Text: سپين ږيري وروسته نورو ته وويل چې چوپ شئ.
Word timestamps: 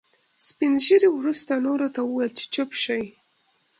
سپين 0.47 0.73
ږيري 0.85 1.09
وروسته 1.13 1.51
نورو 1.65 1.87
ته 1.95 2.01
وويل 2.03 2.31
چې 2.37 2.45
چوپ 2.53 2.71
شئ. 2.83 3.03